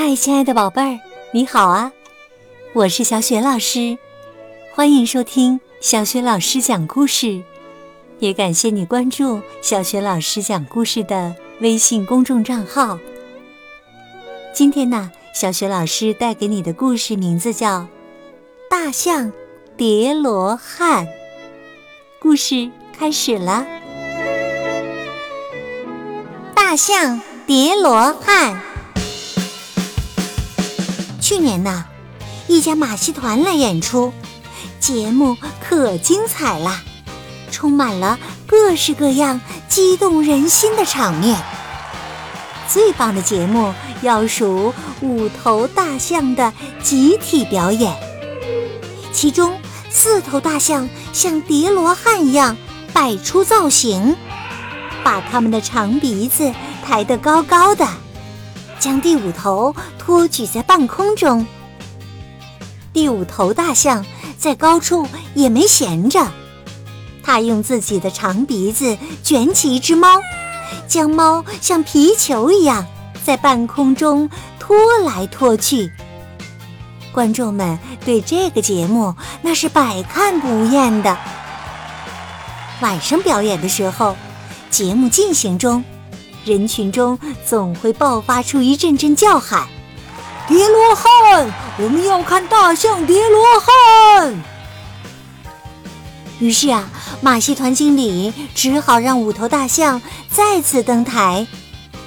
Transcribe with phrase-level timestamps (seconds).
[0.00, 1.00] 嗨，亲爱的宝贝儿，
[1.32, 1.90] 你好啊！
[2.72, 3.98] 我是小雪老师，
[4.72, 7.42] 欢迎收听小雪老师讲故事，
[8.20, 12.96] 也感谢你关注小雪老师讲故事的微信公众账号。
[14.54, 17.80] 今天呢，小雪老师带给你的故事名字叫
[18.70, 19.32] 《大象
[19.76, 21.06] 叠罗汉》。
[22.20, 23.66] 故事开始了，
[26.54, 28.54] 《大象叠罗汉》。
[31.28, 31.84] 去年呢，
[32.46, 34.14] 一家马戏团来演出，
[34.80, 36.80] 节目可精彩了，
[37.50, 39.38] 充满了各式各样
[39.68, 41.38] 激动人心的场面。
[42.66, 44.72] 最棒的节目要数
[45.02, 46.50] 五头大象的
[46.82, 47.94] 集体表演，
[49.12, 49.54] 其中
[49.90, 52.56] 四头大象像叠罗汉一样
[52.94, 54.16] 摆出造型，
[55.04, 56.54] 把它们的长鼻子
[56.86, 57.86] 抬得高高的。
[58.78, 61.46] 将第五头托举在半空中。
[62.92, 64.04] 第五头大象
[64.38, 66.26] 在高处也没闲着，
[67.22, 70.20] 它用自己的长鼻子卷起一只猫，
[70.86, 72.86] 将猫像皮球一样
[73.24, 75.92] 在半空中拖来拖去。
[77.12, 81.16] 观众们对这个节目那是百看不厌的。
[82.80, 84.16] 晚上表演的时候，
[84.70, 85.84] 节目进行中。
[86.44, 89.68] 人群中总会爆发出一阵阵叫喊
[90.48, 94.42] ：“叠罗汉，我们要看大象叠罗汉！”
[96.40, 96.88] 于是啊，
[97.20, 100.00] 马戏团经理只好让五头大象
[100.30, 101.46] 再次登台，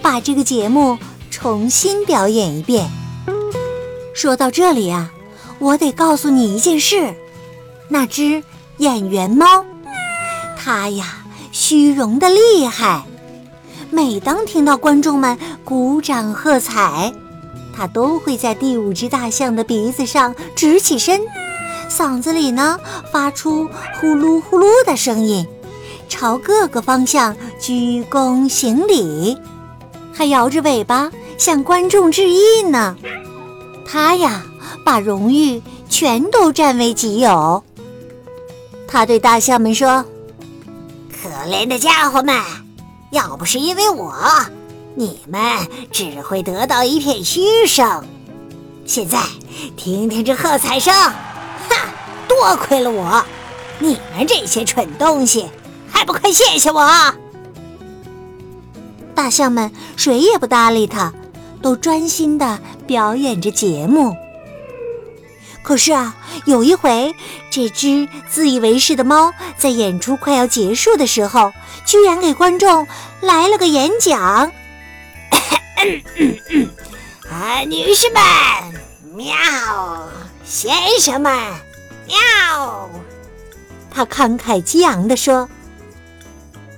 [0.00, 0.98] 把这个节目
[1.30, 2.88] 重新表演一遍。
[4.14, 5.10] 说到这里啊，
[5.58, 7.14] 我得告诉你一件事：
[7.88, 8.42] 那只
[8.78, 9.64] 演员猫，
[10.56, 11.18] 它呀，
[11.52, 13.04] 虚荣的厉害。
[13.90, 17.12] 每当听到观众们鼓掌喝彩，
[17.76, 21.20] 他都会在第五只大象的鼻子上直起身，
[21.88, 22.78] 嗓子里呢
[23.12, 23.68] 发出
[24.00, 25.46] 呼噜呼噜的声音，
[26.08, 29.38] 朝各个方向鞠躬行礼，
[30.12, 32.96] 还摇着尾巴向观众致意呢。
[33.86, 34.42] 他呀，
[34.84, 37.62] 把荣誉全都占为己有。
[38.88, 40.04] 他对大象们说
[41.10, 42.34] ：“可怜的家伙们。”
[43.14, 44.12] 要不是因为我，
[44.96, 45.40] 你们
[45.92, 48.04] 只会得到一片嘘声。
[48.84, 49.22] 现在
[49.76, 51.14] 听听这喝彩声，哈，
[52.28, 53.24] 多亏了我！
[53.78, 55.48] 你们这些蠢东西，
[55.88, 57.14] 还不快谢谢我！
[59.14, 61.12] 大象们谁也不搭理他，
[61.62, 64.16] 都专心的表演着节目。
[65.64, 66.14] 可是啊，
[66.44, 67.16] 有一回，
[67.50, 71.54] 这只自以为是的猫在演出快要结束的时候，
[71.86, 72.86] 居然给观众
[73.22, 74.20] 来了个演讲。
[77.32, 78.22] 啊，女士们，
[79.14, 79.34] 喵；
[80.44, 81.32] 先生们，
[82.06, 82.90] 喵。
[83.90, 85.48] 他慷慨激昂地说：“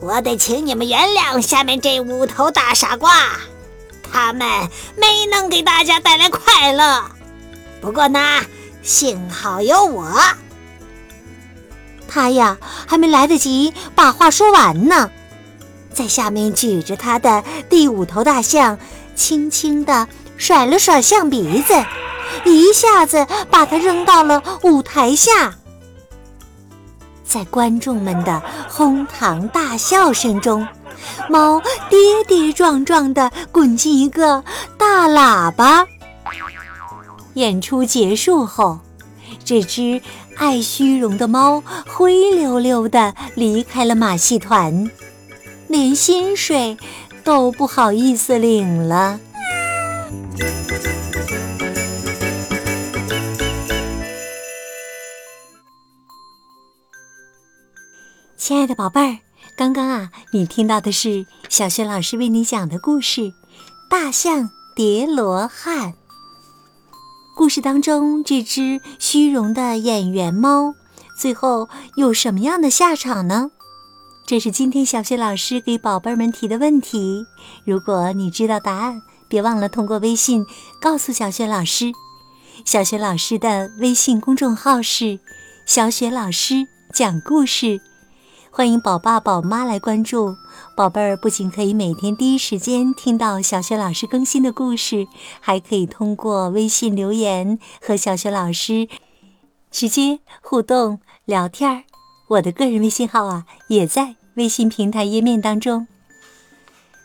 [0.00, 3.12] 我得请你们原谅下面这五头大傻瓜，
[4.10, 4.48] 他们
[4.96, 7.04] 没能给大家带来快乐。
[7.82, 8.40] 不过呢。”
[8.82, 10.12] 幸好有我，
[12.08, 15.10] 他呀还没来得及把话说完呢，
[15.92, 18.78] 在下面举着他的第五头大象，
[19.14, 21.74] 轻轻地甩了甩象鼻子，
[22.44, 25.54] 一下子把它扔到了舞台下。
[27.24, 30.66] 在观众们的哄堂大笑声中，
[31.28, 34.42] 猫跌跌撞撞地滚进一个
[34.76, 35.86] 大喇叭。
[37.34, 38.80] 演出结束后，
[39.44, 40.00] 这只
[40.36, 44.90] 爱虚荣的猫灰溜溜地离开了马戏团，
[45.68, 46.76] 连薪水
[47.22, 49.20] 都不好意思领了。
[58.36, 59.18] 亲爱的宝贝儿，
[59.56, 63.20] 刚刚啊，你听到的是小雪老师为你讲的故事
[63.88, 65.92] 《大象叠罗汉》。
[67.40, 70.74] 故事当中，这只虚荣的演员猫，
[71.18, 73.50] 最后有什么样的下场呢？
[74.26, 77.24] 这是今天小雪老师给宝贝们提的问题。
[77.64, 80.44] 如果你知道答案，别忘了通过微信
[80.82, 81.92] 告诉小雪老师。
[82.66, 85.18] 小雪老师的微信公众号是
[85.64, 87.80] “小雪老师讲故事”。
[88.52, 90.34] 欢迎宝爸宝妈来关注，
[90.76, 95.06] 宝贝儿不仅可以每天第一时间听到小雪老师更新的故事，
[95.38, 98.88] 还可以通过微信留言和小雪老师
[99.70, 101.84] 直接互动聊天儿。
[102.26, 105.86] 我的个人微信号啊，也在微信平台页面当中。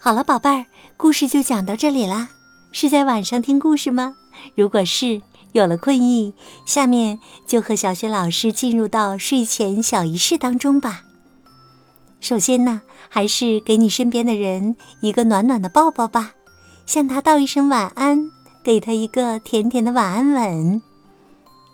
[0.00, 0.66] 好了，宝贝儿，
[0.96, 2.30] 故事就讲到这里啦。
[2.72, 4.14] 是在晚上听故事吗？
[4.54, 5.20] 如果是，
[5.52, 6.32] 有了困意，
[6.64, 11.02] 下面就和小雪老师进入到睡前小仪式当中吧。
[12.26, 16.32] 首先呢，还是给你身边的人一个暖暖的抱抱吧，
[16.84, 18.32] 向他道一声晚安，
[18.64, 20.82] 给他一个甜甜的晚安吻。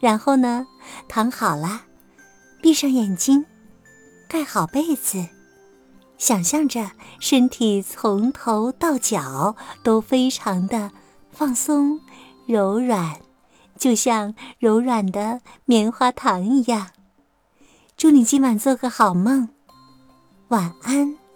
[0.00, 0.66] 然后呢，
[1.06, 1.82] 躺好了，
[2.62, 3.44] 闭上眼睛，
[4.26, 5.22] 盖好被子，
[6.16, 10.90] 想象着身体从头到脚都非常的
[11.30, 12.00] 放松、
[12.46, 13.20] 柔软，
[13.76, 16.86] 就像柔软的棉花糖一样。
[17.98, 19.50] 祝你今晚做个好梦。
[20.48, 21.27] 晚安。